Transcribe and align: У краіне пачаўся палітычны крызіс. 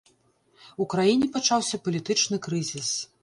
У 0.85 0.87
краіне 0.93 1.27
пачаўся 1.35 1.81
палітычны 1.87 2.41
крызіс. 2.47 2.89